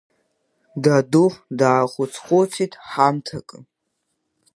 Даду 0.83 1.25
даахәыц-хәыцит 1.59 2.73
ҳамҭакы. 2.89 3.57